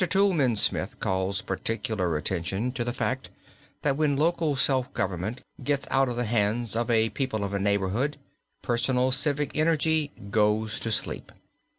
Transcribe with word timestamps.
Toulmin 0.03 0.55
Smith 0.55 0.99
calls 0.99 1.43
particular 1.43 2.17
attention 2.17 2.71
to 2.71 2.83
the 2.83 2.91
fact 2.91 3.29
that 3.83 3.97
when 3.97 4.17
local 4.17 4.55
self 4.55 4.91
government 4.95 5.43
gets 5.63 5.85
out 5.91 6.09
of 6.09 6.15
the 6.15 6.25
hands 6.25 6.75
of 6.75 6.87
the 6.87 7.09
people 7.09 7.43
of 7.43 7.53
a 7.53 7.59
neighborhood 7.59 8.17
personal 8.63 9.11
civic 9.11 9.51
energy 9.55 10.11
goes 10.31 10.79
to 10.79 10.89
sleep. 10.91 11.31